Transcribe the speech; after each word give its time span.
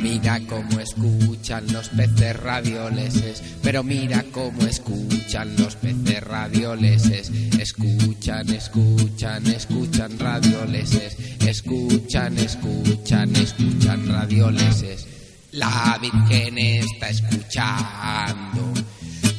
Mira 0.00 0.40
cómo 0.48 0.80
escuchan 0.80 1.72
los 1.72 1.88
peces 1.90 2.36
radioleses. 2.36 3.42
Pero 3.62 3.82
mira 3.82 4.24
cómo 4.32 4.62
escuchan 4.62 5.56
los 5.56 5.76
peces 5.76 6.22
radioleses. 6.22 7.30
Escuchan, 7.58 8.48
escuchan, 8.50 9.46
escuchan 9.46 10.18
radioleses. 10.18 11.16
Escuchan, 11.40 12.38
escuchan, 12.38 13.36
escuchan 13.36 14.08
radioleses. 14.08 15.06
La 15.52 15.98
Virgen 16.00 16.58
está 16.58 17.10
escuchando. 17.10 18.72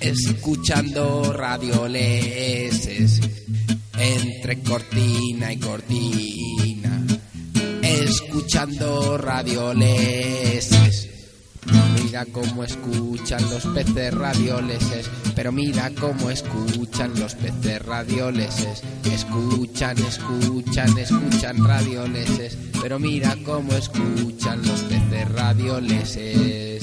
Escuchando 0.00 1.32
radioleses. 1.32 3.20
Entre 3.96 4.60
cortina 4.60 5.52
y 5.52 5.56
cortina 5.58 6.83
escuchando 8.02 9.16
radioleses. 9.18 11.08
Mira 12.02 12.26
cómo 12.26 12.64
escuchan 12.64 13.42
los 13.50 13.64
peces 13.66 14.12
radioleses, 14.12 15.10
pero 15.34 15.52
mira 15.52 15.90
cómo 15.98 16.30
escuchan 16.30 17.12
los 17.18 17.34
peces 17.34 17.82
radioleses. 17.84 18.82
Escuchan, 19.04 19.96
escuchan, 19.98 20.98
escuchan 20.98 21.64
radioleses, 21.64 22.58
pero 22.80 22.98
mira 22.98 23.36
cómo 23.44 23.72
escuchan 23.72 24.62
los 24.66 24.80
peces 24.82 25.32
radioleses. 25.32 26.82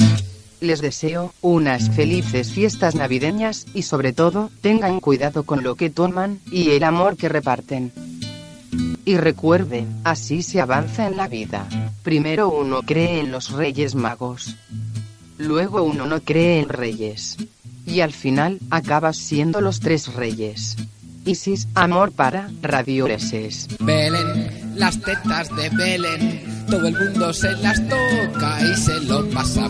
Les 0.62 0.80
deseo 0.80 1.34
unas 1.42 1.90
felices 1.90 2.52
fiestas 2.52 2.96
navideñas 2.96 3.66
y 3.74 3.84
sobre 3.84 4.14
todo, 4.14 4.52
tengan 4.62 5.00
cuidado 5.00 5.44
con 5.44 5.64
lo 5.64 5.76
que 5.76 5.90
toman 5.90 6.40
y 6.52 6.72
el 6.72 6.84
amor 6.84 7.18
que 7.18 7.30
reparten. 7.30 7.92
Y 9.04 9.18
recuerden, 9.18 9.88
así 10.04 10.44
se 10.44 10.62
avanza 10.62 11.08
en 11.08 11.18
la 11.18 11.28
vida. 11.28 11.68
Primero 12.04 12.50
uno 12.50 12.82
cree 12.84 13.20
en 13.20 13.32
los 13.32 13.52
reyes 13.52 13.96
magos. 13.96 14.56
Luego 15.38 15.84
uno 15.84 16.06
no 16.06 16.22
cree 16.22 16.60
en 16.60 16.70
reyes. 16.70 17.38
Y 17.86 18.02
al 18.02 18.14
final, 18.14 18.60
acabas 18.70 19.18
siendo 19.18 19.60
los 19.60 19.80
tres 19.80 20.14
reyes. 20.14 20.78
Isis, 21.26 21.68
amor 21.76 22.12
para 22.12 22.50
radioleses. 22.62 23.68
Belén, 23.80 24.74
las 24.76 25.00
tetas 25.02 25.56
de 25.56 25.70
Belén, 25.70 26.66
todo 26.70 26.88
el 26.88 26.98
mundo 26.98 27.34
se 27.34 27.52
las 27.58 27.80
toca 27.88 28.60
y 28.62 28.76
se 28.76 29.00
lo 29.02 29.30
pasa 29.30 29.70